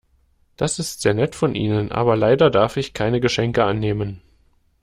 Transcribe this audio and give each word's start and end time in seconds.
Das 0.57 0.79
ist 0.79 1.01
sehr 1.01 1.13
nett 1.13 1.35
von 1.35 1.53
Ihnen, 1.53 1.91
aber 1.91 2.15
leider 2.15 2.49
darf 2.49 2.75
ich 2.75 2.95
keine 2.95 3.19
Geschenke 3.19 3.65
annehmen. 3.65 4.19